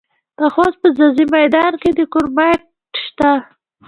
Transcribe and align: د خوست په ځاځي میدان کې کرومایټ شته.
د 0.37 0.39
خوست 0.53 0.77
په 0.81 0.87
ځاځي 0.97 1.25
میدان 1.35 1.73
کې 1.81 1.91
کرومایټ 2.13 2.61
شته. 3.05 3.31